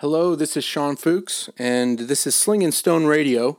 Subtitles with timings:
[0.00, 3.58] Hello, this is Sean Fuchs, and this is Sling and Stone Radio.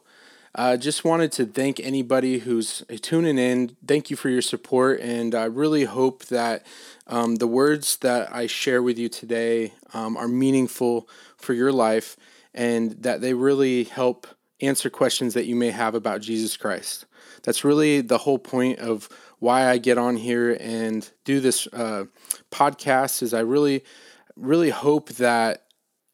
[0.56, 3.76] I uh, just wanted to thank anybody who's tuning in.
[3.86, 6.66] Thank you for your support, and I really hope that
[7.08, 12.16] um, the words that I share with you today um, are meaningful for your life
[12.54, 14.26] and that they really help
[14.62, 17.06] answer questions that you may have about Jesus Christ.
[17.44, 22.06] That's really the whole point of why I get on here and do this uh,
[22.50, 23.24] podcast.
[23.24, 23.84] Is I really,
[24.38, 25.66] really hope that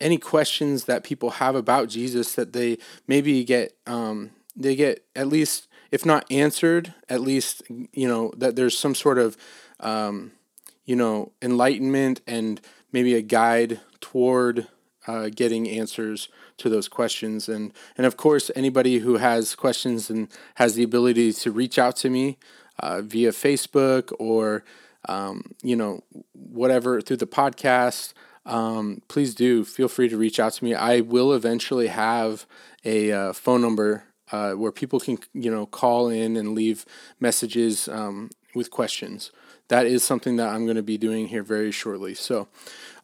[0.02, 2.77] any questions that people have about Jesus that they
[3.08, 8.55] maybe get um, they get at least if not answered at least you know that
[8.55, 9.38] there's some sort of
[9.80, 10.31] um,
[10.85, 14.68] you know enlightenment and maybe a guide toward
[15.08, 17.49] uh, getting answers to those questions.
[17.49, 21.96] And and of course anybody who has questions and has the ability to reach out
[21.98, 22.38] to me
[22.80, 24.63] uh, via Facebook or
[25.07, 28.13] um, you know whatever through the podcast
[28.45, 30.73] um, please do feel free to reach out to me.
[30.73, 32.45] I will eventually have
[32.84, 36.85] a uh, phone number uh, where people can you know call in and leave
[37.20, 39.32] messages um, with questions.
[39.68, 42.13] That is something that I'm going to be doing here very shortly.
[42.13, 42.48] So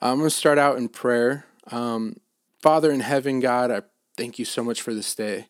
[0.01, 1.45] I'm going to start out in prayer.
[1.71, 2.17] Um,
[2.61, 3.81] Father in heaven, God, I
[4.15, 5.47] thank you so much for this day.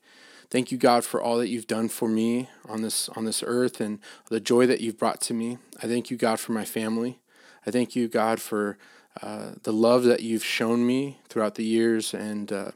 [0.49, 3.79] Thank you, God, for all that you've done for me on this on this earth
[3.79, 5.57] and the joy that you've brought to me.
[5.81, 7.19] I thank you, God, for my family.
[7.65, 8.77] I thank you, God, for
[9.21, 12.71] uh, the love that you've shown me throughout the years, and uh,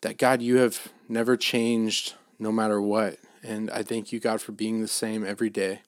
[0.00, 3.18] that God, you have never changed no matter what.
[3.42, 5.80] And I thank you, God, for being the same every day.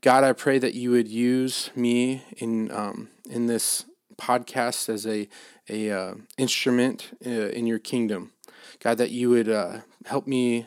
[0.00, 5.28] God, I pray that you would use me in um, in this podcast as a
[5.68, 8.32] a uh, instrument uh, in your kingdom.
[8.80, 10.66] God, that you would uh, help me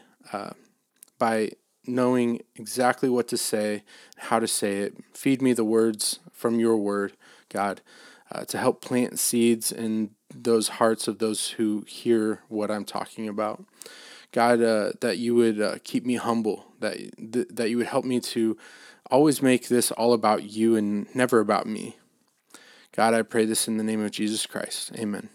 [1.17, 1.51] by
[1.85, 3.83] knowing exactly what to say,
[4.17, 4.95] how to say it.
[5.13, 7.13] Feed me the words from your word,
[7.49, 7.81] God,
[8.31, 13.27] uh, to help plant seeds in those hearts of those who hear what I'm talking
[13.27, 13.63] about.
[14.31, 16.97] God, uh, that you would uh, keep me humble, that,
[17.33, 18.57] th- that you would help me to
[19.09, 21.97] always make this all about you and never about me.
[22.95, 24.91] God, I pray this in the name of Jesus Christ.
[24.95, 25.29] Amen.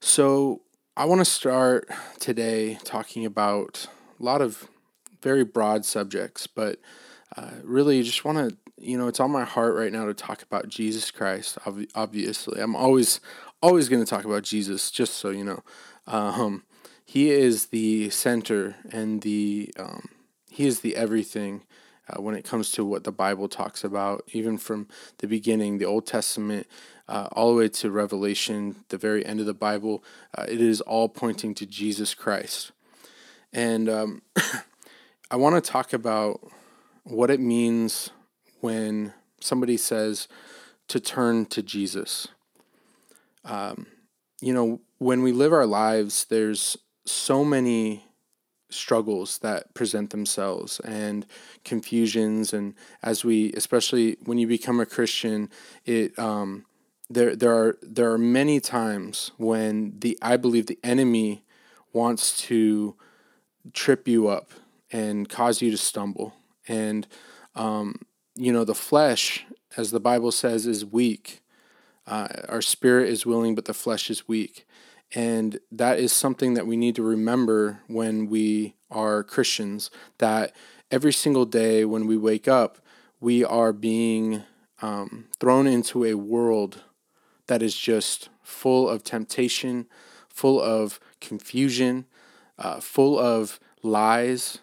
[0.00, 0.62] So,
[0.96, 1.88] I want to start
[2.18, 3.86] today talking about
[4.18, 4.68] a lot of
[5.22, 6.80] very broad subjects, but
[7.36, 10.42] uh, really just want to, you know, it's on my heart right now to talk
[10.42, 11.58] about Jesus Christ.
[11.94, 13.20] Obviously, I'm always,
[13.62, 15.62] always going to talk about Jesus, just so you know.
[16.06, 16.64] Um,
[17.04, 20.08] he is the center and the, um,
[20.50, 21.62] he is the everything.
[22.10, 24.88] Uh, when it comes to what the Bible talks about, even from
[25.18, 26.66] the beginning, the Old Testament,
[27.06, 30.02] uh, all the way to Revelation, the very end of the Bible,
[30.36, 32.72] uh, it is all pointing to Jesus Christ.
[33.52, 34.22] And um,
[35.30, 36.40] I want to talk about
[37.08, 38.10] what it means
[38.60, 40.28] when somebody says
[40.88, 42.28] to turn to Jesus.
[43.44, 43.86] Um,
[44.40, 48.04] you know, when we live our lives, there's so many
[48.70, 51.24] struggles that present themselves and
[51.64, 55.48] confusions and as we especially when you become a christian
[55.86, 56.66] it um,
[57.08, 61.42] there there are there are many times when the i believe the enemy
[61.94, 62.94] wants to
[63.72, 64.50] trip you up
[64.90, 66.34] and cause you to stumble.
[66.68, 67.06] And,
[67.54, 68.02] um,
[68.34, 69.44] you know, the flesh,
[69.76, 71.42] as the Bible says, is weak.
[72.06, 74.66] Uh, our spirit is willing, but the flesh is weak.
[75.14, 80.54] And that is something that we need to remember when we are Christians that
[80.90, 82.78] every single day when we wake up,
[83.20, 84.44] we are being
[84.80, 86.82] um, thrown into a world
[87.46, 89.86] that is just full of temptation,
[90.28, 92.06] full of confusion,
[92.58, 94.58] uh, full of lies.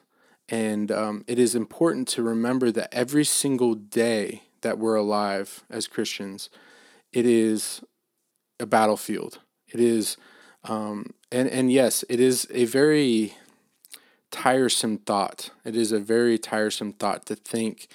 [0.50, 5.88] And um, it is important to remember that every single day that we're alive as
[5.88, 6.50] Christians,
[7.11, 7.81] it is
[8.59, 9.39] a battlefield.
[9.67, 10.17] It is,
[10.63, 13.35] um, and, and yes, it is a very
[14.31, 15.50] tiresome thought.
[15.63, 17.88] It is a very tiresome thought to think,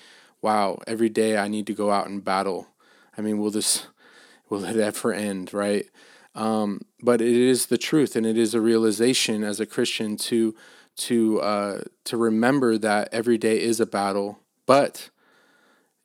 [0.42, 2.68] wow, every day I need to go out and battle.
[3.16, 3.86] I mean, will this,
[4.48, 5.86] will it ever end, right?
[6.34, 10.54] Um, but it is the truth, and it is a realization as a Christian to
[11.00, 14.38] to uh, to remember that every day is a battle.
[14.66, 15.10] But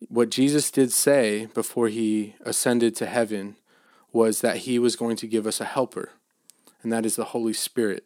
[0.08, 3.56] what Jesus did say before he ascended to heaven
[4.12, 6.10] was that he was going to give us a helper,
[6.82, 8.04] and that is the Holy Spirit.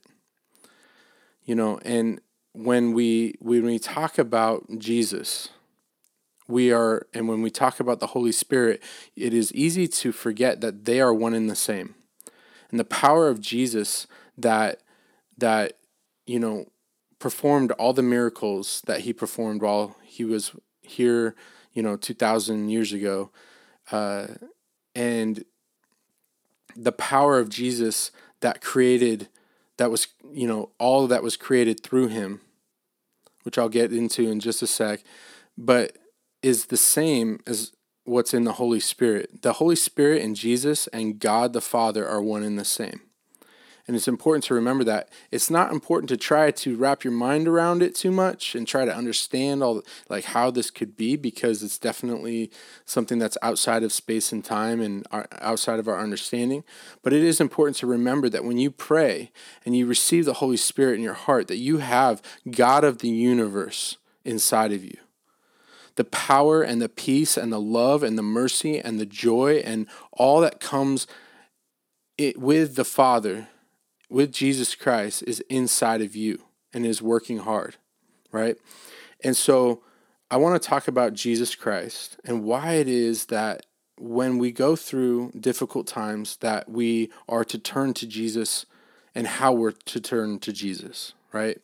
[1.45, 2.21] You know, and
[2.53, 5.51] when we when we talk about Jesus,
[6.49, 8.83] we are and when we talk about the Holy Spirit,
[9.17, 11.95] it is easy to forget that they are one and the same.
[12.71, 14.81] And the power of Jesus that
[15.39, 15.79] that
[16.27, 16.67] you know
[17.21, 20.53] performed all the miracles that he performed while he was
[20.83, 21.37] here,
[21.73, 23.31] you know, 2,000 years ago.
[23.93, 24.27] Uh,
[24.95, 25.45] and
[26.75, 29.29] the power of Jesus that created
[29.77, 32.41] that was you know all that was created through him
[33.43, 35.03] which I'll get into in just a sec
[35.59, 35.97] but
[36.43, 37.73] is the same as
[38.05, 39.43] what's in the Holy Spirit.
[39.43, 43.03] The Holy Spirit and Jesus and God the Father are one and the same.
[43.91, 47.49] And it's important to remember that it's not important to try to wrap your mind
[47.49, 51.65] around it too much and try to understand all like how this could be because
[51.65, 52.53] it's definitely
[52.85, 56.63] something that's outside of space and time and uh, outside of our understanding.
[57.03, 59.33] But it is important to remember that when you pray
[59.67, 63.09] and you receive the Holy Spirit in your heart that you have God of the
[63.09, 64.99] universe inside of you
[65.97, 69.89] the power and the peace and the love and the mercy and the joy and
[70.13, 71.09] all that comes
[72.17, 73.49] it, with the Father
[74.11, 76.43] with Jesus Christ is inside of you
[76.75, 77.77] and is working hard,
[78.33, 78.57] right?
[79.23, 79.83] And so
[80.31, 83.67] I want to talk about Jesus Christ and why it is that
[83.99, 88.67] when we go through difficult times that we are to turn to Jesus
[89.15, 91.59] and how we're to turn to Jesus, right?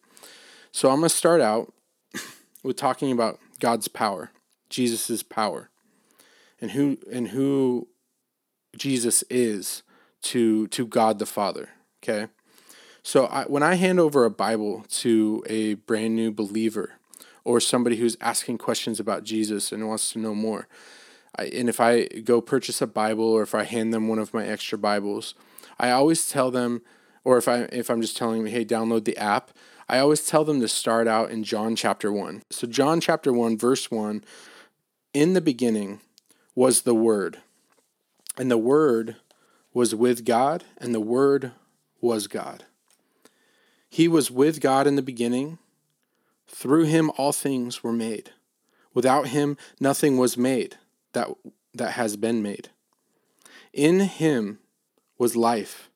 [0.70, 1.72] So I'm going to start out
[2.62, 4.30] with talking about God's power,
[4.68, 5.70] Jesus's power,
[6.60, 7.88] and who and who
[8.76, 9.82] Jesus is
[10.22, 11.70] to to God the Father,
[12.02, 12.30] okay?
[13.06, 16.94] So I, when I hand over a Bible to a brand new believer
[17.44, 20.66] or somebody who's asking questions about Jesus and wants to know more,
[21.38, 24.34] I, and if I go purchase a Bible or if I hand them one of
[24.34, 25.36] my extra Bibles,
[25.78, 26.82] I always tell them,
[27.22, 29.52] or if I if I'm just telling them, hey, download the app,
[29.88, 32.42] I always tell them to start out in John chapter one.
[32.50, 34.24] So John chapter one, verse one,
[35.14, 36.00] in the beginning
[36.56, 37.38] was the Word,
[38.36, 39.14] and the Word
[39.72, 41.52] was with God, and the Word
[42.00, 42.64] was God.
[43.88, 45.58] He was with God in the beginning.
[46.48, 48.30] Through him all things were made.
[48.94, 50.76] Without him nothing was made
[51.12, 51.28] that,
[51.74, 52.70] that has been made.
[53.72, 54.58] In him
[55.18, 55.90] was life,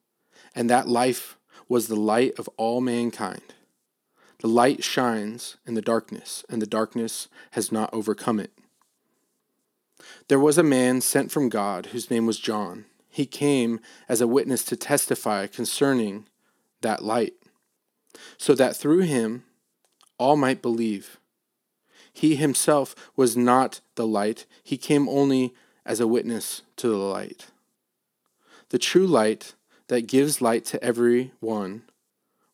[0.53, 3.53] and that life was the light of all mankind.
[4.39, 8.51] The light shines in the darkness, and the darkness has not overcome it.
[10.27, 12.85] There was a man sent from God whose name was John.
[13.09, 13.79] He came
[14.09, 16.25] as a witness to testify concerning
[16.81, 17.33] that light
[18.37, 19.43] so that through him
[20.17, 21.17] all might believe.
[22.13, 25.53] He himself was not the light, he came only
[25.85, 27.47] as a witness to the light.
[28.69, 29.55] The true light
[29.87, 31.83] that gives light to every one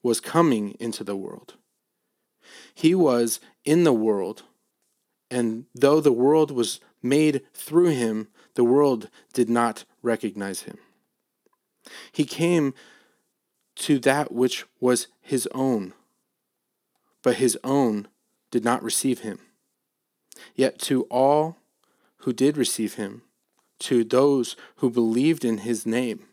[0.02, 1.56] was coming into the world.
[2.74, 4.44] He was in the world,
[5.30, 10.78] and though the world was made through him, the world did not recognize him.
[12.12, 12.74] He came
[13.80, 15.94] to that which was his own,
[17.22, 18.08] but his own
[18.52, 19.40] did not receive him.
[20.56, 21.58] Yet to all
[22.18, 23.22] who did receive him,
[23.80, 26.26] to those who believed in his name,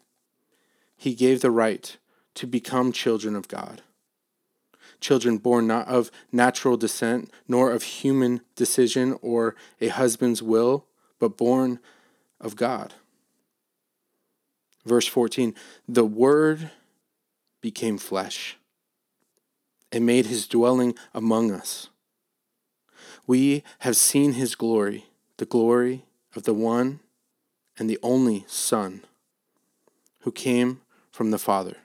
[0.96, 1.96] he gave the right
[2.34, 3.82] to become children of God.
[5.00, 10.86] Children born not of natural descent, nor of human decision or a husband's will,
[11.18, 11.78] but born
[12.40, 12.94] of God.
[14.86, 15.54] Verse 14
[15.86, 16.70] The Word
[17.64, 18.58] became flesh
[19.90, 21.88] and made his dwelling among us.
[23.26, 25.06] We have seen his glory,
[25.38, 26.04] the glory
[26.36, 27.00] of the one
[27.78, 29.00] and the only Son
[30.20, 31.78] who came from the Father,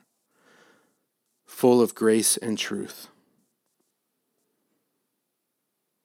[1.46, 3.08] full of grace and truth.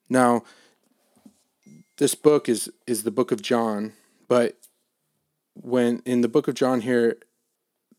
[0.07, 0.45] Now,
[1.97, 3.91] this book is, is the book of John,
[4.29, 4.57] but
[5.53, 7.17] when in the book of John here,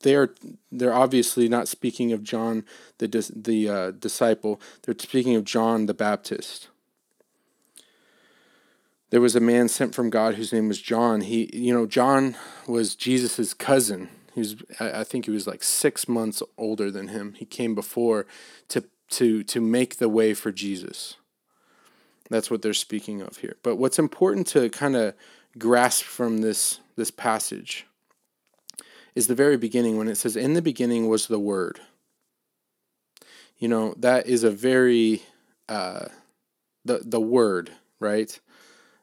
[0.01, 0.35] they are
[0.71, 2.65] they're obviously not speaking of John
[2.99, 4.61] the dis, the uh, disciple.
[4.83, 6.69] They're speaking of John the Baptist.
[9.11, 11.21] There was a man sent from God whose name was John.
[11.21, 12.37] He, you know, John
[12.67, 14.09] was Jesus's cousin.
[14.35, 17.35] He was, I think, he was like six months older than him.
[17.35, 18.27] He came before
[18.69, 21.17] to to to make the way for Jesus.
[22.29, 23.57] That's what they're speaking of here.
[23.63, 25.15] But what's important to kind of
[25.59, 27.87] grasp from this this passage
[29.17, 31.81] is the very beginning when it says, In the beginning was the Word.
[33.59, 35.23] You know, that is a very,
[35.69, 36.07] uh,
[36.85, 38.39] the, the Word, right?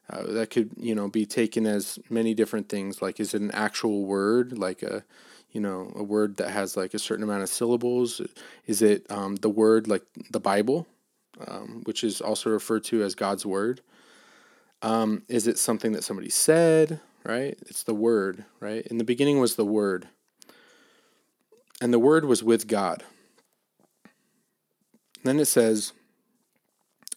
[0.08, 3.02] Uh, that could, you know, be taken as many different things.
[3.02, 5.02] Like, is it an actual word, like a,
[5.50, 8.20] you know, a word that has like a certain amount of syllables?
[8.66, 10.86] Is it um, the word like the Bible,
[11.48, 13.80] um, which is also referred to as God's Word?
[14.82, 17.00] Um, is it something that somebody said?
[17.24, 17.58] Right?
[17.66, 18.86] It's the Word, right?
[18.86, 20.08] In the beginning was the Word.
[21.80, 23.02] And the Word was with God.
[25.22, 25.92] Then it says,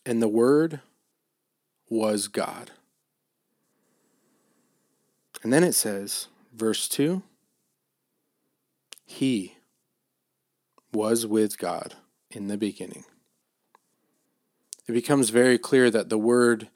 [0.06, 0.80] and the Word
[1.90, 2.72] was God.
[5.44, 7.22] And then it says, verse 2
[9.06, 9.58] He
[10.94, 11.96] was with God
[12.32, 13.04] in the beginning.
[14.88, 16.70] It becomes very clear that the word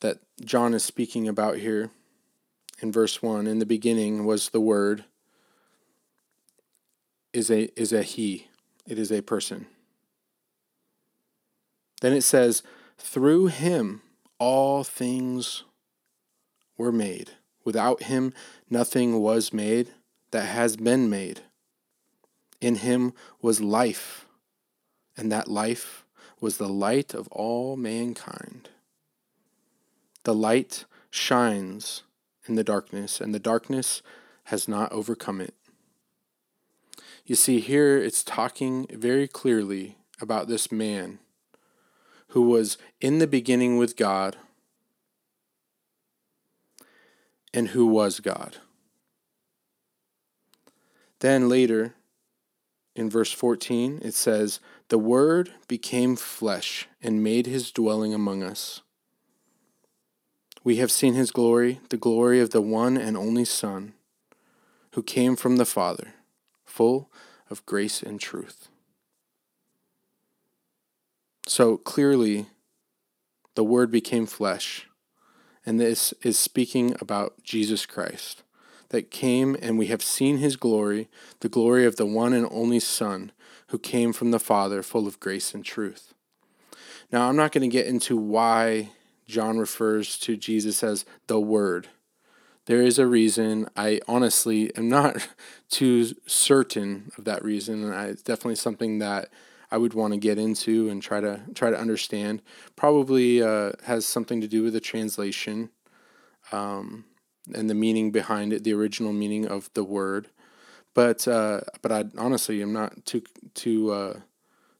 [0.00, 1.90] that John is speaking about here
[2.80, 5.04] in verse 1 in the beginning was the word
[7.32, 8.48] is a is a he
[8.86, 9.66] it is a person.
[12.00, 12.62] Then it says
[12.96, 14.02] through him
[14.38, 15.64] all things
[16.76, 17.32] were made.
[17.64, 18.32] Without him
[18.70, 19.92] nothing was made
[20.30, 21.40] that has been made.
[22.60, 24.26] In him was life
[25.16, 26.04] and that life
[26.40, 28.70] was the light of all mankind.
[30.24, 32.04] The light shines
[32.48, 34.02] in the darkness, and the darkness
[34.44, 35.54] has not overcome it.
[37.24, 41.18] You see, here it's talking very clearly about this man
[42.28, 44.36] who was in the beginning with God
[47.52, 48.56] and who was God.
[51.20, 51.94] Then later,
[52.94, 58.82] in verse 14, it says, The Word became flesh and made his dwelling among us.
[60.68, 63.94] We have seen his glory, the glory of the one and only Son,
[64.92, 66.12] who came from the Father,
[66.66, 67.08] full
[67.48, 68.68] of grace and truth.
[71.46, 72.48] So clearly,
[73.54, 74.86] the Word became flesh,
[75.64, 78.42] and this is speaking about Jesus Christ
[78.90, 81.08] that came, and we have seen his glory,
[81.40, 83.32] the glory of the one and only Son,
[83.68, 86.12] who came from the Father, full of grace and truth.
[87.10, 88.90] Now, I'm not going to get into why
[89.28, 91.88] John refers to Jesus as the Word.
[92.64, 93.68] There is a reason.
[93.76, 95.28] I honestly am not
[95.70, 99.28] too certain of that reason, and it's definitely something that
[99.70, 102.40] I would want to get into and try to try to understand.
[102.74, 105.70] Probably uh, has something to do with the translation
[106.50, 107.04] um,
[107.54, 110.28] and the meaning behind it, the original meaning of the word.
[110.94, 114.20] But uh, but I honestly am not too too uh,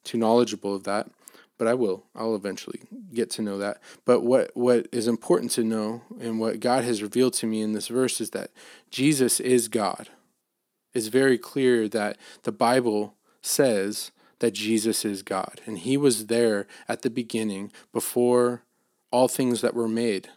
[0.04, 1.10] too knowledgeable of that
[1.58, 2.04] but I will.
[2.14, 2.80] I'll eventually
[3.12, 3.78] get to know that.
[4.04, 7.72] But what what is important to know and what God has revealed to me in
[7.72, 8.50] this verse is that
[8.90, 10.08] Jesus is God.
[10.94, 14.10] It's very clear that the Bible says
[14.40, 18.62] that Jesus is God and he was there at the beginning before
[19.10, 20.28] all things that were made.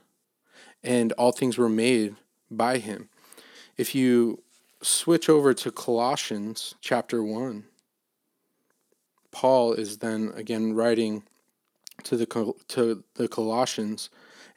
[0.83, 2.15] And all things were made
[2.49, 3.09] by him.
[3.77, 4.41] If you
[4.81, 7.65] switch over to Colossians chapter 1,
[9.31, 11.23] Paul is then again writing
[12.03, 14.09] to the to the Colossians,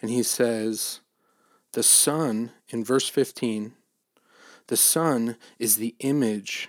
[0.02, 1.00] and he says,
[1.72, 3.74] "The Son in verse fifteen,
[4.66, 6.68] the Son is the image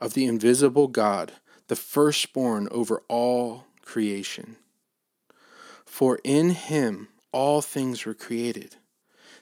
[0.00, 1.34] of the invisible God,
[1.66, 4.56] the firstborn over all creation.
[5.84, 8.76] For in Him all things were created."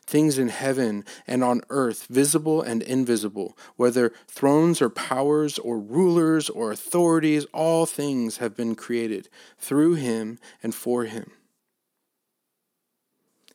[0.06, 6.48] Things in heaven and on earth, visible and invisible, whether thrones or powers or rulers
[6.48, 11.32] or authorities, all things have been created through him and for him.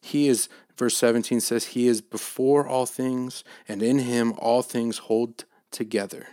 [0.01, 4.97] He is, verse 17 says, He is before all things, and in him all things
[4.97, 6.27] hold together.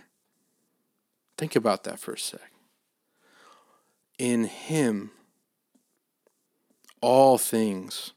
[1.37, 2.51] Think about that for a sec.
[4.17, 5.11] In him
[6.99, 8.11] all things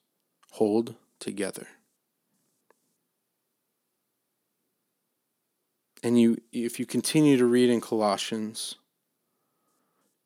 [0.52, 1.68] hold together.
[6.02, 8.76] And you if you continue to read in Colossians,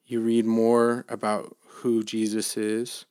[0.06, 3.04] you read more about who Jesus is.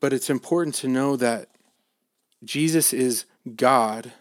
[0.00, 1.48] But it's important to know that
[2.44, 3.24] Jesus is
[3.56, 4.12] God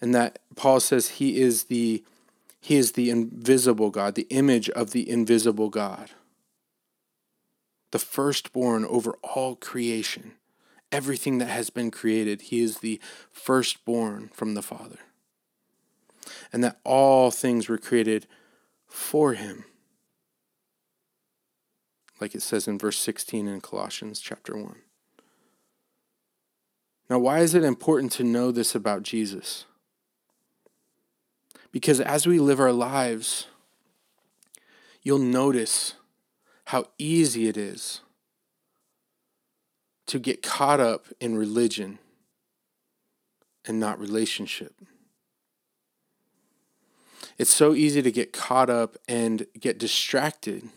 [0.00, 2.04] and that Paul says he is the
[2.62, 6.10] he is the invisible God, the image of the invisible God.
[7.90, 10.34] The firstborn over all creation
[10.92, 12.42] everything that has been created.
[12.42, 14.98] He is the firstborn from the Father.
[16.52, 18.26] And that all things were created
[18.86, 19.64] for him.
[22.20, 24.76] Like it says in verse 16 in Colossians chapter 1.
[27.08, 29.64] Now, why is it important to know this about Jesus?
[31.72, 33.46] Because as we live our lives,
[35.02, 35.94] you'll notice
[36.66, 38.00] how easy it is
[40.10, 42.00] to get caught up in religion
[43.64, 44.74] and not relationship.
[47.38, 50.68] It's so easy to get caught up and get distracted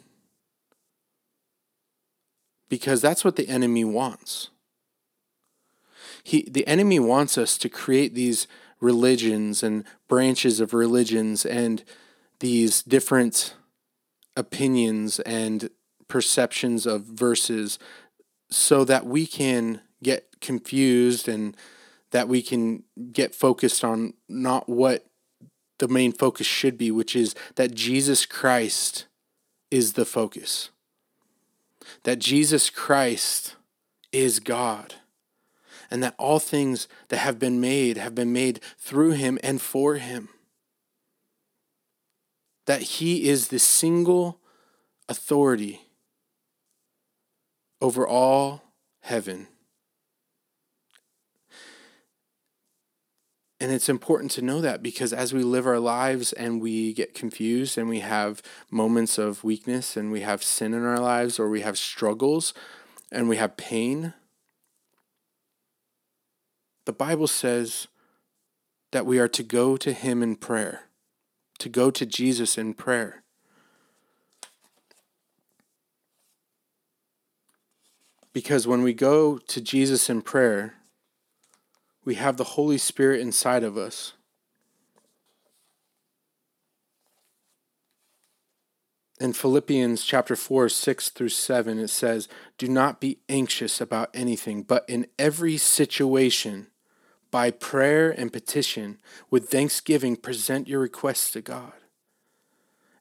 [2.69, 4.49] because that's what the enemy wants.
[6.23, 8.45] He, the enemy wants us to create these
[8.79, 11.83] religions and branches of religions and
[12.39, 13.55] these different
[14.37, 15.71] opinions and
[16.07, 17.79] perceptions of verses
[18.53, 21.57] so that we can get confused and
[22.11, 25.07] that we can get focused on not what
[25.79, 29.07] the main focus should be, which is that Jesus Christ
[29.71, 30.69] is the focus.
[32.03, 33.55] That Jesus Christ
[34.11, 34.95] is God.
[35.89, 39.95] And that all things that have been made have been made through him and for
[39.95, 40.29] him.
[42.67, 44.39] That he is the single
[45.09, 45.87] authority
[47.83, 48.63] over all
[49.01, 49.47] heaven
[53.63, 57.13] And it's important to know that because as we live our lives and we get
[57.13, 61.47] confused and we have moments of weakness and we have sin in our lives or
[61.47, 62.53] we have struggles
[63.09, 64.15] and we have pain,
[66.83, 67.87] the Bible says
[68.91, 70.89] that we are to go to Him in prayer,
[71.59, 73.23] to go to Jesus in prayer.
[78.33, 80.73] Because when we go to Jesus in prayer,
[82.03, 84.13] we have the Holy Spirit inside of us.
[89.19, 94.63] In Philippians chapter 4, 6 through 7, it says, Do not be anxious about anything,
[94.63, 96.67] but in every situation,
[97.31, 98.99] by prayer and petition,
[99.29, 101.73] with thanksgiving, present your requests to God.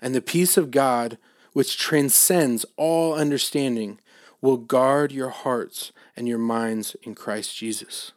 [0.00, 1.18] And the peace of God,
[1.54, 3.98] which transcends all understanding,
[4.42, 8.12] will guard your hearts and your minds in Christ Jesus.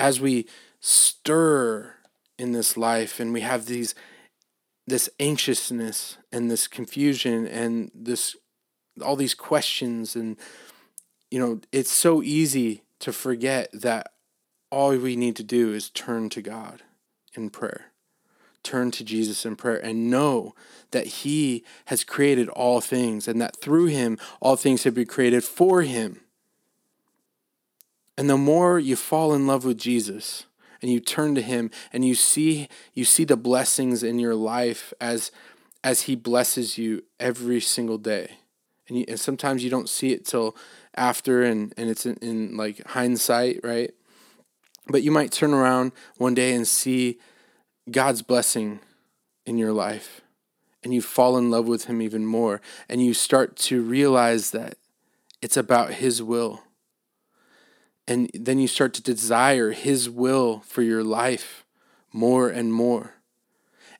[0.00, 0.46] As we
[0.80, 1.94] stir
[2.38, 3.94] in this life and we have these
[4.86, 8.36] this anxiousness and this confusion and this
[9.02, 10.36] all these questions and
[11.30, 14.12] you know it's so easy to forget that
[14.70, 16.82] all we need to do is turn to God
[17.34, 17.93] in prayer
[18.64, 20.54] turn to Jesus in prayer and know
[20.90, 25.44] that he has created all things and that through him all things have been created
[25.44, 26.20] for him
[28.16, 30.46] and the more you fall in love with Jesus
[30.80, 34.92] and you turn to him and you see you see the blessings in your life
[35.00, 35.30] as
[35.82, 38.38] as he blesses you every single day.
[38.88, 40.56] And, you, and sometimes you don't see it till
[40.94, 43.92] after and, and it's in, in like hindsight, right?
[44.86, 47.18] But you might turn around one day and see
[47.90, 48.80] God's blessing
[49.46, 50.20] in your life
[50.82, 54.76] and you fall in love with him even more and you start to realize that
[55.42, 56.62] it's about his will
[58.06, 61.64] and then you start to desire His will for your life
[62.12, 63.14] more and more.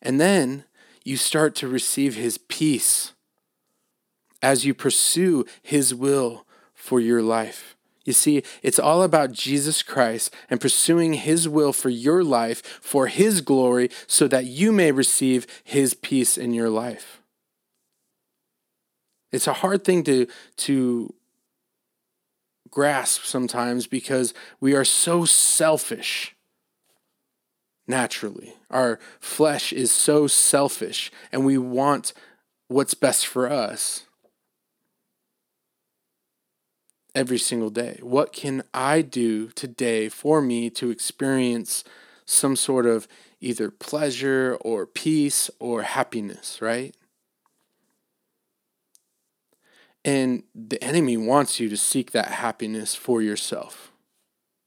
[0.03, 0.65] And then
[1.05, 3.13] you start to receive His peace
[4.43, 7.74] as you pursue His will for your life.
[8.05, 13.07] You see, it's all about Jesus Christ and pursuing His will for your life, for
[13.07, 17.23] His glory, so that you may receive His peace in your life.
[19.33, 20.27] It's a hard thing to,
[20.59, 21.15] to
[22.71, 26.37] grasp sometimes because we are so selfish
[27.87, 28.55] naturally.
[28.71, 32.13] Our flesh is so selfish and we want
[32.69, 34.05] what's best for us
[37.15, 37.99] every single day.
[38.03, 41.85] What can I do today for me to experience
[42.27, 43.07] some sort of
[43.41, 46.97] either pleasure or peace or happiness, right?
[50.05, 53.91] And the enemy wants you to seek that happiness for yourself.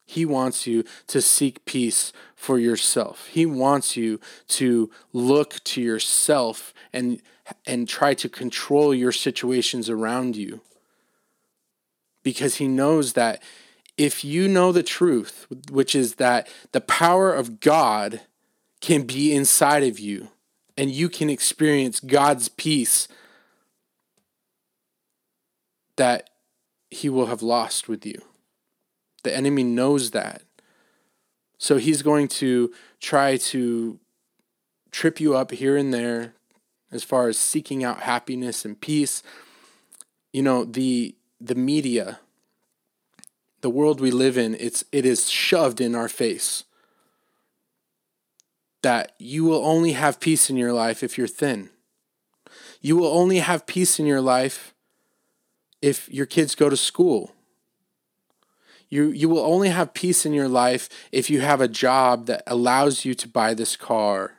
[0.06, 3.28] He wants you to seek peace for yourself.
[3.28, 7.22] He wants you to look to yourself and
[7.66, 10.62] and try to control your situations around you.
[12.28, 13.42] Because he knows that
[13.98, 18.20] if you know the truth, which is that the power of God
[18.82, 20.28] can be inside of you
[20.76, 23.08] and you can experience God's peace
[25.96, 26.30] that
[26.92, 28.22] he will have lost with you.
[29.24, 30.42] The enemy knows that.
[31.58, 34.02] So he's going to try to
[34.92, 36.34] trip you up here and there
[36.92, 39.24] as far as seeking out happiness and peace.
[40.34, 42.20] You know, the the media,
[43.62, 46.64] the world we live in, it's it is shoved in our face
[48.82, 51.70] that you will only have peace in your life if you're thin.
[52.82, 54.74] You will only have peace in your life
[55.82, 57.34] if your kids go to school.
[58.90, 62.44] You, you will only have peace in your life if you have a job that
[62.48, 64.36] allows you to buy this car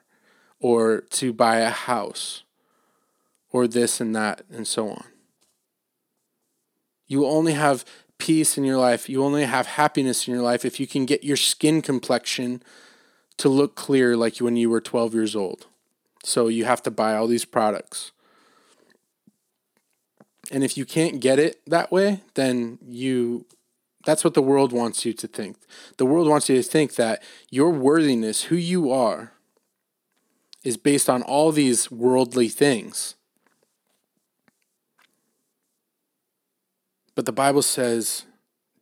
[0.60, 2.44] or to buy a house
[3.50, 5.04] or this and that and so on.
[7.08, 7.84] You will only have
[8.18, 9.08] peace in your life.
[9.08, 12.62] You only have happiness in your life if you can get your skin complexion
[13.38, 15.66] to look clear like when you were 12 years old.
[16.24, 18.12] So you have to buy all these products.
[20.50, 23.46] And if you can't get it that way, then you
[24.04, 25.56] That's what the world wants you to think.
[25.98, 29.32] The world wants you to think that your worthiness, who you are,
[30.64, 33.14] is based on all these worldly things.
[37.18, 38.26] But the Bible says,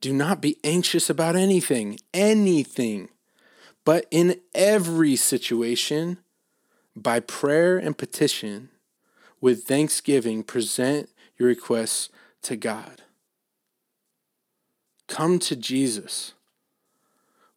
[0.03, 3.09] do not be anxious about anything, anything,
[3.83, 6.19] but in every situation,
[6.95, 8.69] by prayer and petition,
[9.41, 12.11] with thanksgiving, present your requests
[12.43, 13.01] to God.
[15.09, 16.35] Come to Jesus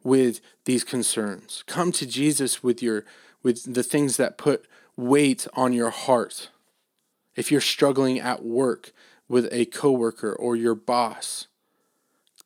[0.01, 1.65] with these concerns.
[1.67, 3.03] Come to Jesus with your
[3.43, 4.65] with the things that put
[4.95, 6.51] weight on your heart.
[7.35, 8.93] If you're struggling at work
[9.29, 11.47] with a coworker or your boss,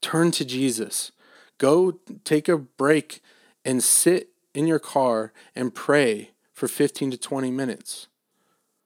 [0.01, 1.11] turn to Jesus.
[1.57, 3.21] Go take a break
[3.65, 8.07] and sit in your car and pray for 15 to 20 minutes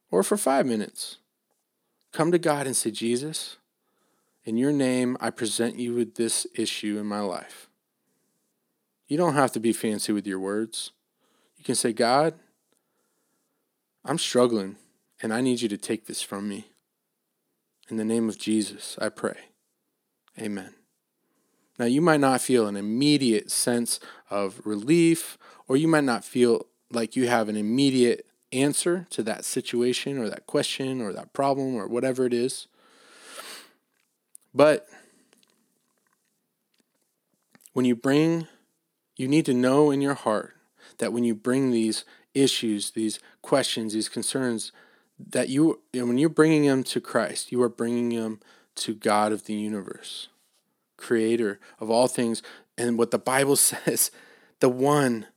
[0.10, 1.18] or for 5 minutes.
[2.14, 3.58] Come to God and say, "Jesus,
[4.46, 7.70] in your name I present you with this issue in my life."
[9.08, 10.92] You don't have to be fancy with your words.
[11.58, 12.40] You can say, God,
[14.06, 14.78] I'm struggling
[15.22, 16.72] and I need you to take this from me.
[17.90, 19.38] In the name of Jesus, I pray.
[20.40, 20.74] Amen.
[21.80, 26.66] Now, you might not feel an immediate sense of relief, or you might not feel
[26.92, 31.76] like you have an immediate answer to that situation or that question or that problem
[31.76, 32.68] or whatever it is.
[34.54, 34.88] But
[37.74, 38.48] when you bring,
[39.16, 40.56] you need to know in your heart
[40.98, 44.72] that when you bring these issues, these questions, these concerns,
[45.20, 48.40] that you, when you're bringing them to Christ, you are bringing them
[48.76, 50.30] to God of the universe,
[50.96, 52.42] creator of all things.
[52.78, 54.12] And what the Bible says,
[54.60, 55.28] the one,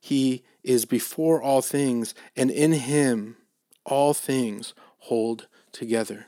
[0.00, 3.36] he is before all things, and in him
[3.84, 6.26] all things hold together.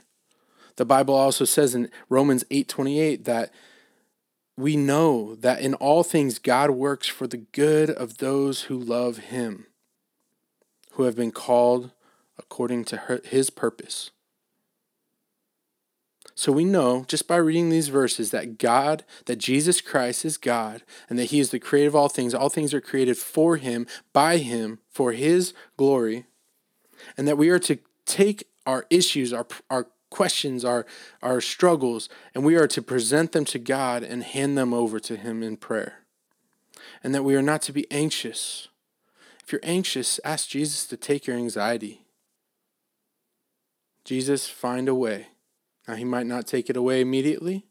[0.77, 3.53] The Bible also says in Romans 8:28 that
[4.57, 9.19] we know that in all things God works for the good of those who love
[9.19, 9.67] him,
[10.93, 11.91] who have been called
[12.39, 14.11] according to his purpose.
[16.35, 20.83] So we know just by reading these verses that God, that Jesus Christ is God,
[21.09, 22.33] and that he is the creator of all things.
[22.33, 26.27] All things are created for him, by him, for his glory,
[27.17, 30.87] and that we are to take our issues, our, our questions, our,
[31.23, 35.17] our struggles, and we are to present them to God and hand them over to
[35.17, 36.01] Him in prayer.
[37.03, 38.69] And that we are not to be anxious.
[39.45, 42.03] If you're anxious, ask Jesus to take your anxiety.
[44.09, 45.27] Jesus, find a way.
[45.87, 47.67] Now, He might not take it away immediately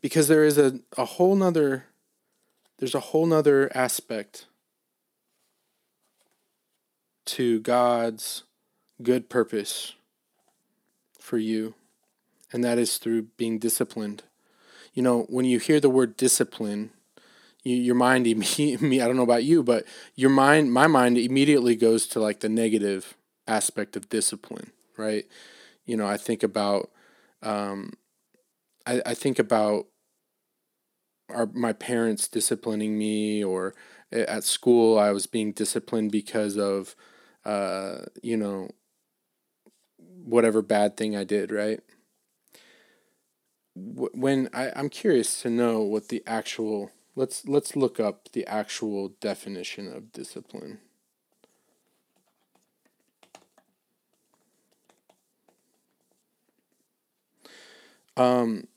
[0.00, 1.84] because there is a, a whole nother
[2.78, 4.46] there's a whole nother aspect
[7.26, 8.42] to God's
[9.04, 9.92] good purpose
[11.20, 11.74] for you,
[12.52, 14.24] and that is through being disciplined.
[14.94, 16.90] You know, when you hear the word discipline,
[17.62, 18.24] you, your mind
[18.58, 19.84] me I don't know about you, but
[20.16, 23.14] your mind my mind immediately goes to like the negative
[23.46, 25.26] aspect of discipline, right?
[25.86, 26.90] You know, I think about
[27.42, 27.92] um,
[28.86, 29.86] I, I think about
[31.30, 33.74] our my parents disciplining me or
[34.12, 36.94] at school I was being disciplined because of
[37.44, 38.68] uh, you know
[40.24, 41.80] whatever bad thing I did, right?
[43.76, 49.10] When I, I'm curious to know what the actual let's let's look up the actual
[49.20, 50.80] definition of discipline.
[58.16, 58.68] Um,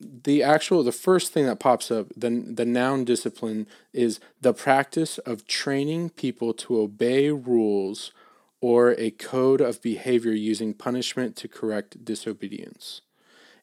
[0.00, 5.18] the actual the first thing that pops up the the noun discipline is the practice
[5.18, 8.12] of training people to obey rules
[8.60, 13.00] or a code of behavior using punishment to correct disobedience,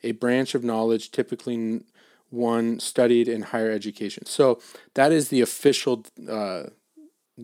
[0.04, 1.82] a branch of knowledge typically
[2.30, 4.26] one studied in higher education.
[4.26, 4.60] So
[4.94, 6.06] that is the official.
[6.30, 6.64] Uh,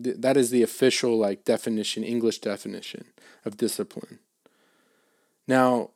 [0.00, 3.06] th- that is the official like definition, English definition
[3.44, 4.18] of discipline.
[5.46, 5.90] Now,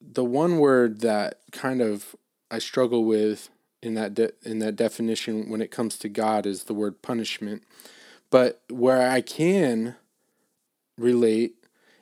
[0.00, 2.14] the one word that kind of
[2.50, 3.50] I struggle with
[3.82, 7.62] in that de- in that definition when it comes to God is the word punishment.
[8.30, 9.96] But where I can
[10.98, 11.54] relate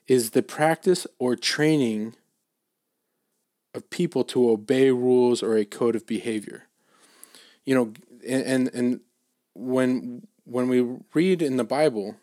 [0.06, 2.14] is the practice or training
[3.74, 6.64] of people to obey rules or a code of behavior.
[7.64, 7.92] You know,
[8.26, 9.00] and and
[9.54, 12.16] when when we read in the Bible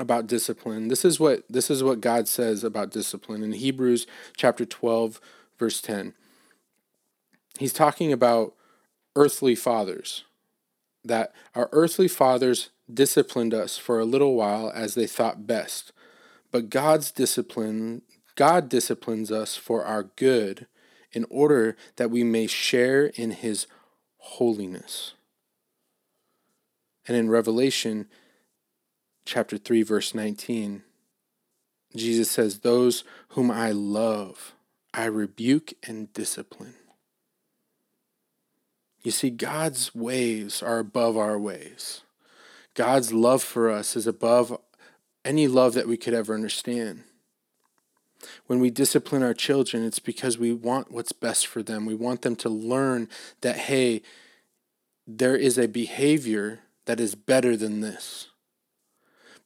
[0.00, 4.64] about discipline, this is what this is what God says about discipline in Hebrews chapter
[4.64, 5.20] 12
[5.58, 6.14] verse 10.
[7.58, 8.54] He's talking about
[9.14, 10.24] earthly fathers
[11.04, 15.92] that our earthly fathers disciplined us for a little while as they thought best.
[16.50, 18.02] But God's discipline,
[18.34, 20.66] God disciplines us for our good
[21.12, 23.66] in order that we may share in his
[24.18, 25.14] holiness.
[27.06, 28.08] And in Revelation
[29.24, 30.82] chapter 3 verse 19,
[31.94, 34.54] Jesus says, "Those whom I love,
[34.94, 36.74] I rebuke and discipline."
[39.02, 42.02] You see, God's ways are above our ways.
[42.74, 44.58] God's love for us is above
[45.24, 47.04] any love that we could ever understand.
[48.46, 51.86] When we discipline our children, it's because we want what's best for them.
[51.86, 53.08] We want them to learn
[53.40, 54.02] that, hey,
[55.06, 58.29] there is a behavior that is better than this.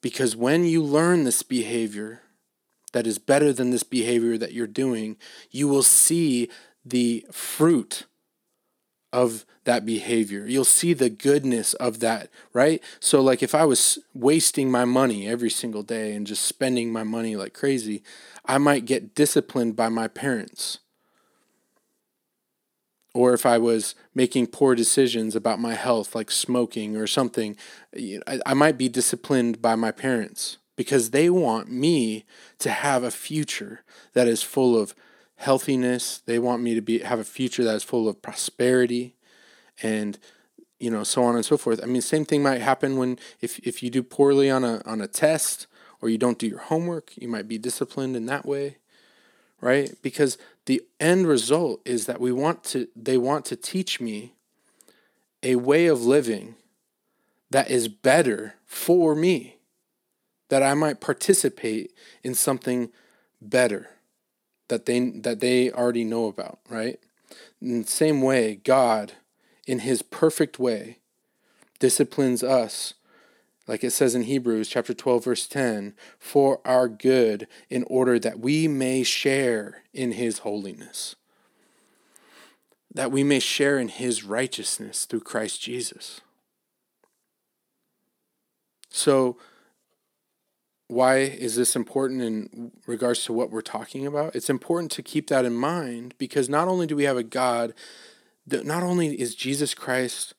[0.04, 2.20] Because when you learn this behavior
[2.92, 5.16] that is better than this behavior that you're doing,
[5.50, 6.50] you will see
[6.84, 8.04] the fruit
[9.14, 10.44] of that behavior.
[10.46, 12.82] You'll see the goodness of that, right?
[13.00, 17.02] So, like if I was wasting my money every single day and just spending my
[17.02, 18.02] money like crazy,
[18.44, 20.80] I might get disciplined by my parents.
[23.14, 27.56] Or if I was making poor decisions about my health, like smoking or something,
[28.36, 32.24] I might be disciplined by my parents because they want me
[32.58, 33.82] to have a future
[34.14, 34.94] that is full of
[35.36, 36.22] healthiness.
[36.26, 39.14] They want me to be have a future that is full of prosperity
[39.82, 40.18] and
[40.78, 41.80] you know so on and so forth.
[41.82, 45.00] I mean same thing might happen when if if you do poorly on a on
[45.00, 45.66] a test
[46.00, 48.78] or you don't do your homework, you might be disciplined in that way,
[49.60, 49.94] right?
[50.02, 54.34] Because the end result is that we want to they want to teach me
[55.42, 56.54] a way of living
[57.50, 59.58] that is better for me
[60.48, 62.90] that I might participate in something
[63.40, 63.90] better
[64.68, 66.98] that they that they already know about, right?
[67.60, 69.12] In the same way, God,
[69.66, 70.98] in his perfect way,
[71.78, 72.94] disciplines us
[73.66, 78.40] like it says in Hebrews chapter 12 verse 10, for our good in order that
[78.40, 81.16] we may share in his holiness.
[82.92, 86.20] That we may share in his righteousness through Christ Jesus.
[88.90, 89.38] So
[90.86, 94.36] why is this important in regards to what we're talking about?
[94.36, 97.74] It's important to keep that in mind because not only do we have a God
[98.46, 100.34] that not only is Jesus Christ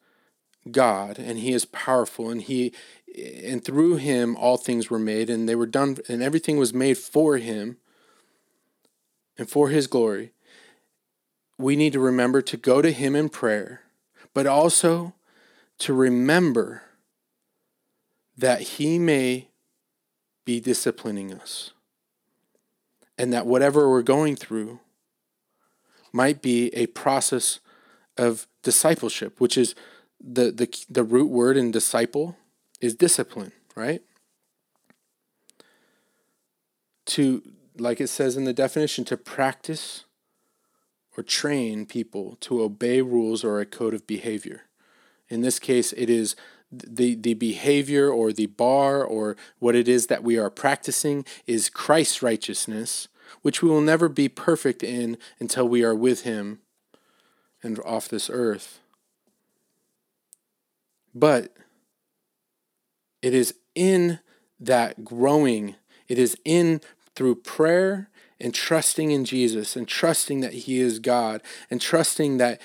[0.70, 2.74] God and he is powerful and he
[3.18, 6.98] and through him all things were made and they were done and everything was made
[6.98, 7.78] for him
[9.38, 10.32] and for his glory.
[11.58, 13.82] We need to remember to go to him in prayer
[14.34, 15.14] but also
[15.80, 16.84] to remember
[18.38, 19.50] that he may
[20.46, 21.72] be disciplining us
[23.18, 24.80] and that whatever we're going through
[26.12, 27.60] might be a process
[28.18, 29.76] of discipleship which is
[30.20, 32.38] the the the root word in disciple
[32.82, 34.02] is discipline, right?
[37.08, 37.42] To,
[37.78, 40.06] like it says in the definition, to practice
[41.18, 44.64] or train people to obey rules or a code of behavior.
[45.30, 46.36] In this case, it is
[46.72, 51.70] the, the behavior or the bar or what it is that we are practicing is
[51.70, 53.08] Christ's righteousness,
[53.42, 56.60] which we will never be perfect in until we are with Him
[57.64, 58.80] and off this earth.
[61.14, 61.54] But
[63.26, 64.20] it is in
[64.60, 65.74] that growing,
[66.08, 66.80] it is in
[67.16, 68.08] through prayer
[68.40, 72.62] and trusting in Jesus and trusting that He is God and trusting that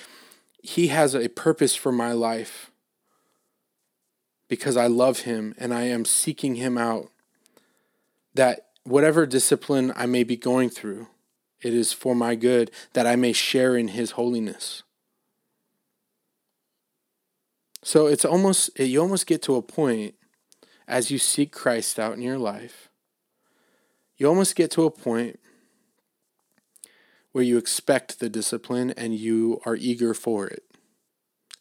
[0.61, 2.69] He has a purpose for my life
[4.49, 7.09] because I love Him and I am seeking Him out.
[8.35, 11.07] That whatever discipline I may be going through,
[11.59, 14.83] it is for my good that I may share in His holiness.
[17.83, 20.13] So it's almost, you almost get to a point
[20.91, 22.89] as you seek Christ out in your life,
[24.17, 25.39] you almost get to a point
[27.31, 30.63] where you expect the discipline and you are eager for it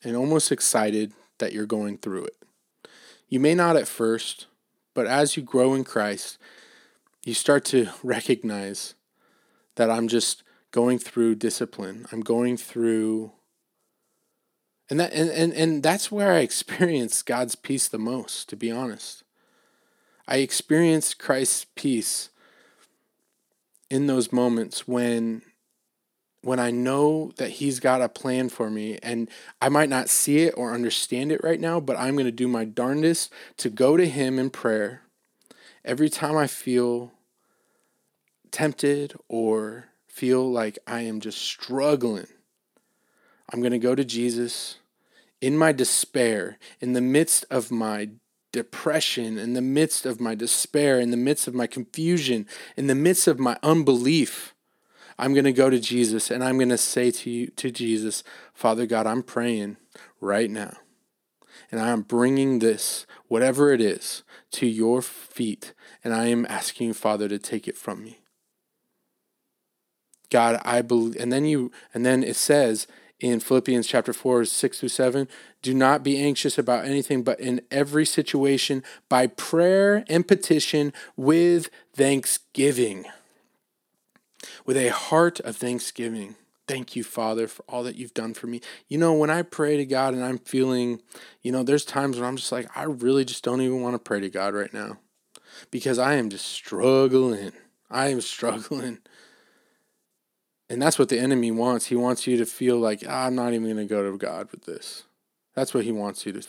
[0.02, 2.36] and almost excited that you're going through it.
[3.28, 4.46] You may not at first,
[4.94, 6.36] but as you grow in Christ,
[7.24, 8.94] you start to recognize
[9.76, 12.04] that I'm just going through discipline.
[12.10, 13.30] I'm going through
[14.90, 18.70] and that and, and, and that's where I experience God's peace the most, to be
[18.70, 19.22] honest.
[20.26, 22.30] I experience Christ's peace
[23.88, 25.42] in those moments when
[26.42, 29.28] when I know that he's got a plan for me and
[29.60, 32.48] I might not see it or understand it right now, but I'm going to do
[32.48, 35.02] my darndest to go to him in prayer
[35.84, 37.12] every time I feel
[38.50, 42.26] tempted or feel like I am just struggling.
[43.52, 44.76] I'm going to go to Jesus
[45.40, 48.10] in my despair, in the midst of my
[48.52, 52.94] depression, in the midst of my despair, in the midst of my confusion, in the
[52.94, 54.54] midst of my unbelief,
[55.18, 58.24] I'm going to go to Jesus and I'm going to say to you, to Jesus,
[58.54, 59.76] Father God, I'm praying
[60.20, 60.76] right now.
[61.70, 65.74] And I am bringing this, whatever it is, to your feet.
[66.02, 68.20] And I am asking Father to take it from me.
[70.30, 72.86] God, I believe, and then you, and then it says
[73.20, 75.28] in Philippians chapter 4, 6 through 7,
[75.62, 81.70] do not be anxious about anything, but in every situation, by prayer and petition with
[81.94, 83.04] thanksgiving.
[84.64, 86.36] With a heart of thanksgiving.
[86.66, 88.60] Thank you, Father, for all that you've done for me.
[88.88, 91.02] You know, when I pray to God and I'm feeling,
[91.42, 93.98] you know, there's times when I'm just like, I really just don't even want to
[93.98, 94.98] pray to God right now
[95.70, 97.52] because I am just struggling.
[97.90, 98.98] I am struggling.
[100.70, 101.86] And that's what the enemy wants.
[101.86, 104.48] He wants you to feel like, ah, I'm not even going to go to God
[104.52, 105.02] with this.
[105.56, 106.46] That's what he wants you to,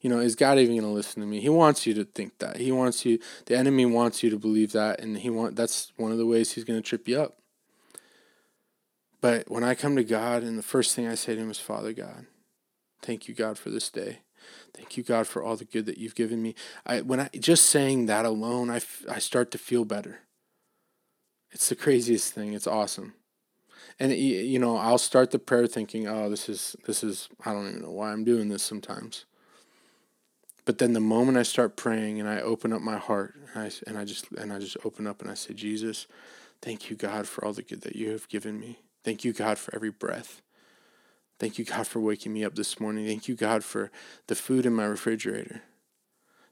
[0.00, 1.40] you know, is God even going to listen to me?
[1.40, 2.58] He wants you to think that.
[2.58, 5.00] He wants you, the enemy wants you to believe that.
[5.00, 7.38] And he want, that's one of the ways he's going to trip you up.
[9.20, 11.58] But when I come to God and the first thing I say to him is,
[11.58, 12.26] Father God,
[13.02, 14.20] thank you, God, for this day.
[14.74, 16.54] Thank you, God, for all the good that you've given me.
[16.86, 20.20] I, when I, just saying that alone, I, I start to feel better.
[21.50, 22.52] It's the craziest thing.
[22.52, 23.14] It's awesome
[23.98, 27.68] and you know i'll start the prayer thinking oh this is this is i don't
[27.68, 29.24] even know why i'm doing this sometimes.
[30.64, 33.70] But then the moment i start praying and i open up my heart and i,
[33.86, 36.06] and I just and i just open up and i say jesus
[36.60, 38.80] thank you god for all the good that you have given me.
[39.04, 40.42] Thank you god for every breath.
[41.38, 43.06] Thank you god for waking me up this morning.
[43.06, 43.90] Thank you god for
[44.26, 45.62] the food in my refrigerator.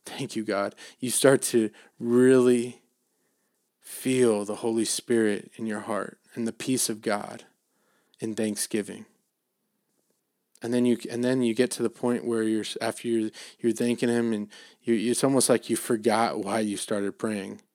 [0.07, 0.75] Thank you god.
[1.01, 2.83] You start to really
[3.81, 7.45] feel the holy spirit in your heart and the peace of God
[8.21, 9.07] in thanksgiving.
[10.63, 13.73] And then you and then you get to the point where you're after you're you're
[13.73, 14.49] thanking him and
[14.83, 17.61] you it's almost like you forgot why you started praying.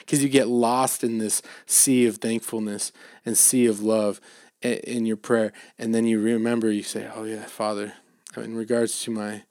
[0.00, 2.92] Because you get lost in this sea of thankfulness
[3.24, 4.20] and sea of love
[4.60, 6.70] in your prayer, and then you remember.
[6.70, 7.94] You say, "Oh yeah, Father,
[8.36, 9.42] uh, in regards to my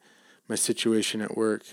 [0.47, 1.63] my situation at work,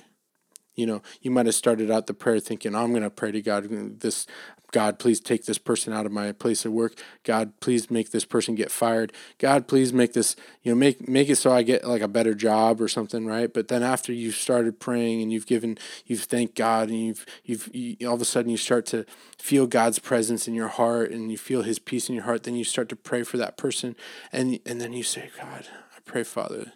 [0.74, 3.32] you know, you might have started out the prayer thinking, oh, I'm going to pray
[3.32, 4.26] to God uh, this
[4.72, 6.94] God, please take this person out of my place of work.
[7.24, 9.12] God, please make this person get fired.
[9.38, 12.34] God, please make this, you know, make make it so I get like a better
[12.34, 13.52] job or something, right?
[13.52, 17.74] But then after you've started praying and you've given, you've thanked God, and you've you've
[17.74, 19.04] you, all of a sudden you start to
[19.38, 22.44] feel God's presence in your heart and you feel His peace in your heart.
[22.44, 23.96] Then you start to pray for that person,
[24.32, 26.72] and and then you say, God, I pray, Father,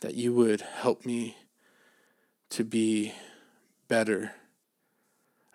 [0.00, 1.36] that you would help me
[2.50, 3.12] to be
[3.88, 4.32] better,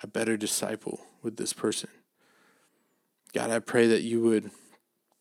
[0.04, 1.90] a better disciple with this person.
[3.34, 4.52] God, I pray that you would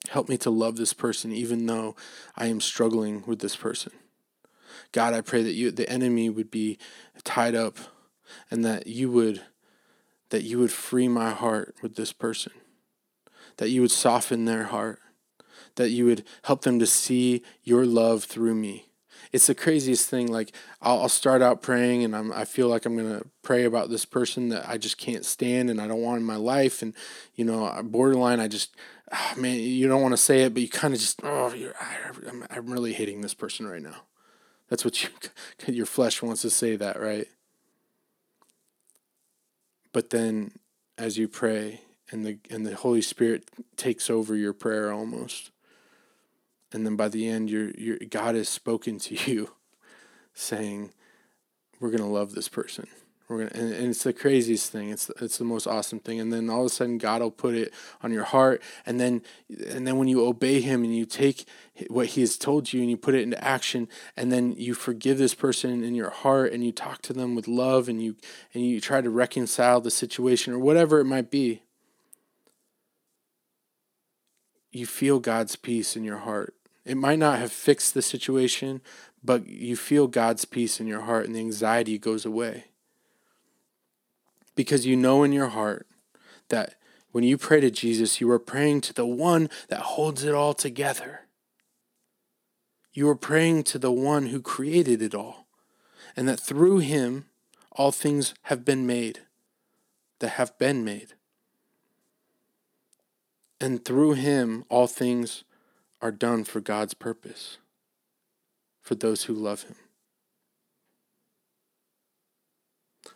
[0.08, 1.96] help me to love this person even though
[2.36, 3.92] I am struggling with this person.
[4.92, 6.78] God, I pray that you the enemy would be
[7.24, 7.76] tied up
[8.50, 9.42] and that you would
[10.30, 12.52] that you would free my heart with this person.
[13.58, 15.00] That you would soften their heart.
[15.76, 18.86] That you would help them to see your love through me
[19.32, 20.30] it's the craziest thing.
[20.30, 23.64] Like I'll, I'll start out praying and I'm, I feel like I'm going to pray
[23.64, 26.82] about this person that I just can't stand and I don't want in my life.
[26.82, 26.94] And,
[27.34, 28.74] you know, uh, borderline, I just,
[29.12, 31.54] oh, man, you don't want to say it, but you kind of just, oh,
[32.28, 34.02] I'm, I'm really hating this person right now.
[34.68, 35.10] That's what you,
[35.66, 37.28] your flesh wants to say that, right?
[39.92, 40.52] But then
[40.98, 45.50] as you pray and the, and the Holy Spirit takes over your prayer almost,
[46.72, 49.52] and then by the end your your God has spoken to you
[50.34, 50.92] saying
[51.80, 52.86] we're going to love this person
[53.28, 54.90] we're gonna, and, and, it's the craziest thing.
[54.90, 56.20] It's it's the most awesome thing.
[56.20, 58.62] And then all of a sudden, God will put it on your heart.
[58.84, 59.22] And then
[59.68, 61.44] and then when you obey Him and you take
[61.88, 65.18] what He has told you and you put it into action, and then you forgive
[65.18, 68.14] this person in your heart and you talk to them with love and you
[68.54, 71.62] and you try to reconcile the situation or whatever it might be.
[74.70, 76.54] You feel God's peace in your heart
[76.86, 78.80] it might not have fixed the situation,
[79.22, 82.66] but you feel God's peace in your heart and the anxiety goes away.
[84.54, 85.88] Because you know in your heart
[86.48, 86.76] that
[87.10, 90.54] when you pray to Jesus, you are praying to the one that holds it all
[90.54, 91.22] together.
[92.92, 95.48] You are praying to the one who created it all,
[96.14, 97.26] and that through him
[97.72, 99.22] all things have been made,
[100.20, 101.14] that have been made.
[103.60, 105.42] And through him all things
[106.06, 107.58] are done for God's purpose,
[108.80, 109.74] for those who love Him.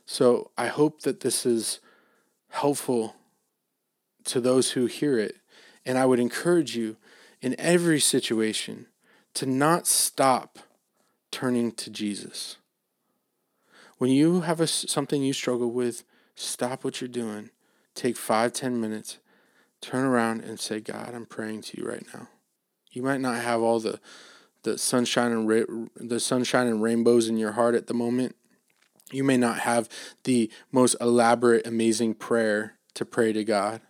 [0.04, 1.78] So I hope that this is
[2.48, 3.14] helpful
[4.24, 5.36] to those who hear it.
[5.86, 6.96] And I would encourage you
[7.40, 8.86] in every situation
[9.34, 10.58] to not stop
[11.30, 12.56] turning to Jesus.
[13.98, 16.02] When you have a, something you struggle with,
[16.34, 17.50] stop what you're doing.
[17.94, 19.18] Take five, ten minutes
[19.80, 22.28] turn around and say, God, I'm praying to you right now.
[22.90, 24.00] You might not have all the
[24.62, 28.36] the sunshine and ra- the sunshine and rainbows in your heart at the moment.
[29.10, 29.88] You may not have
[30.24, 33.80] the most elaborate, amazing prayer to pray to God.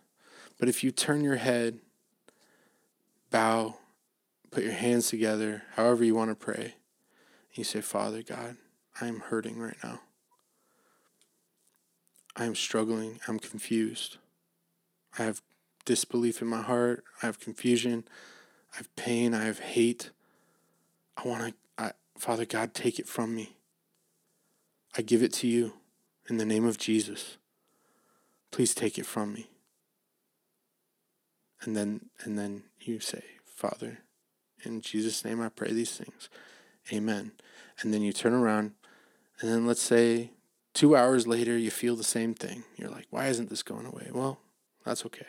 [0.57, 1.79] But if you turn your head,
[3.29, 3.75] bow,
[4.49, 6.75] put your hands together, however you want to pray,
[7.49, 8.57] and you say, Father God,
[8.99, 10.01] I am hurting right now.
[12.35, 13.19] I am struggling.
[13.27, 14.17] I'm confused.
[15.19, 15.41] I have
[15.85, 17.03] disbelief in my heart.
[17.21, 18.05] I have confusion.
[18.73, 19.33] I have pain.
[19.33, 20.11] I have hate.
[21.17, 21.53] I want to,
[21.83, 23.55] I, Father God, take it from me.
[24.97, 25.73] I give it to you
[26.29, 27.37] in the name of Jesus.
[28.51, 29.47] Please take it from me.
[31.61, 33.99] And then and then you say, Father,
[34.63, 36.29] in Jesus' name I pray these things.
[36.91, 37.31] Amen.
[37.81, 38.73] And then you turn around
[39.39, 40.31] and then let's say
[40.73, 42.63] two hours later you feel the same thing.
[42.77, 44.09] You're like, why isn't this going away?
[44.11, 44.39] Well,
[44.83, 45.27] that's okay.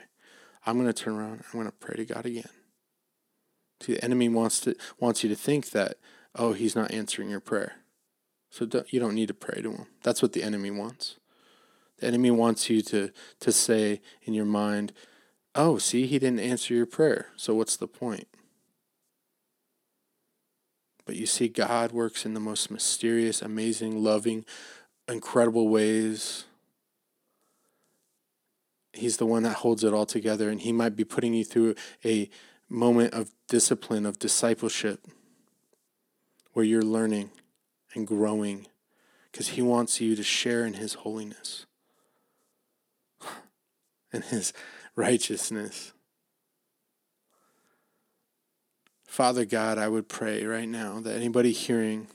[0.65, 2.49] I'm gonna turn around, I'm gonna pray to God again.
[3.87, 5.97] The enemy wants to wants you to think that,
[6.35, 7.77] oh, he's not answering your prayer.
[8.51, 9.87] So don't, you don't need to pray to him.
[10.03, 11.17] That's what the enemy wants.
[11.99, 13.11] The enemy wants you to,
[13.41, 14.93] to say in your mind,
[15.55, 17.29] oh, see, he didn't answer your prayer.
[17.37, 18.29] So what's the point?
[21.05, 24.45] But you see, God works in the most mysterious, amazing, loving,
[25.09, 26.45] incredible ways.
[28.93, 31.75] He's the one that holds it all together, and He might be putting you through
[32.05, 32.29] a
[32.69, 35.07] moment of discipline, of discipleship,
[36.55, 37.31] where you're learning
[37.95, 38.67] and growing
[39.31, 41.67] because He wants you to share in His holiness
[44.13, 44.55] and His
[44.97, 45.93] righteousness.
[49.07, 52.07] Father God, I would pray right now that anybody hearing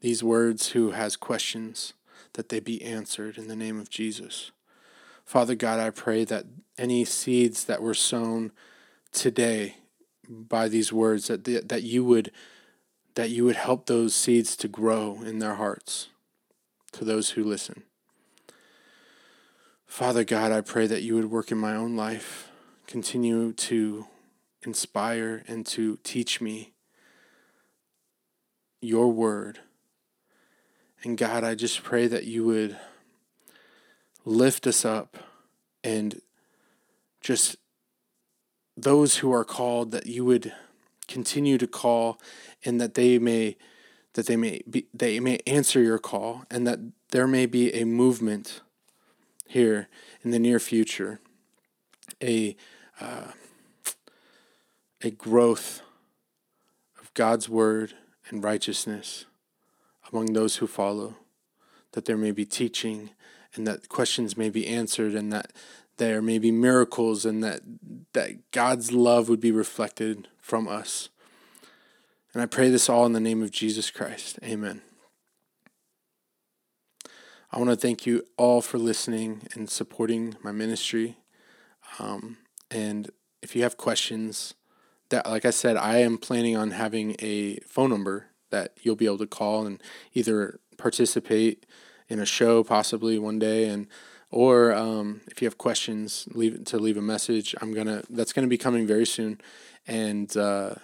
[0.00, 1.92] these words who has questions,
[2.32, 4.52] that they be answered in the name of Jesus.
[5.26, 6.46] Father God, I pray that
[6.78, 8.52] any seeds that were sown
[9.12, 9.74] today
[10.48, 12.30] by these words, that, the, that you would
[13.14, 16.08] that you would help those seeds to grow in their hearts
[16.92, 17.82] to those who listen.
[19.86, 22.50] Father God, I pray that you would work in my own life,
[22.86, 24.06] continue to
[24.62, 26.72] inspire and to teach me
[28.80, 29.58] your word.
[31.02, 32.78] And God, I just pray that you would
[34.24, 35.18] lift us up
[35.84, 36.20] and
[37.20, 37.56] just
[38.76, 40.52] those who are called, that you would
[41.08, 42.20] continue to call
[42.64, 43.56] and that they may
[44.14, 46.78] that they may be they may answer your call and that
[47.10, 48.60] there may be a movement
[49.46, 49.88] here
[50.22, 51.20] in the near future
[52.22, 52.56] a
[53.00, 53.32] uh,
[55.02, 55.82] a growth
[57.00, 57.94] of God's word
[58.28, 59.26] and righteousness
[60.10, 61.16] among those who follow
[61.92, 63.10] that there may be teaching
[63.54, 65.52] and that questions may be answered and that
[65.96, 67.60] there may be miracles and that
[68.12, 71.08] that God's love would be reflected from us.
[72.32, 74.38] And I pray this all in the name of Jesus Christ.
[74.42, 74.82] Amen.
[77.50, 81.18] I want to thank you all for listening and supporting my ministry.
[81.98, 82.38] Um,
[82.70, 83.10] and
[83.42, 84.54] if you have questions,
[85.10, 89.04] that like I said, I am planning on having a phone number that you'll be
[89.04, 89.82] able to call and
[90.14, 91.66] either participate
[92.08, 93.86] in a show possibly one day and
[94.32, 97.54] or um, if you have questions, leave to leave a message.
[97.60, 99.40] I'm gonna that's gonna be coming very soon,
[99.86, 100.74] and uh,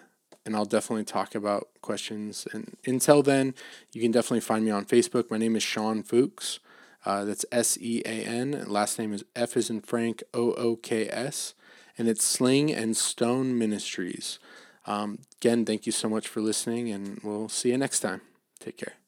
[0.45, 2.47] and I'll definitely talk about questions.
[2.53, 3.55] And until then,
[3.93, 5.31] you can definitely find me on Facebook.
[5.31, 6.59] My name is Sean Fooks.
[7.05, 8.65] Uh, that's S E A N.
[8.67, 11.55] Last name is F is in Frank O O K S,
[11.97, 14.39] and it's Sling and Stone Ministries.
[14.87, 18.21] Um, again, thank you so much for listening, and we'll see you next time.
[18.61, 19.08] Take care.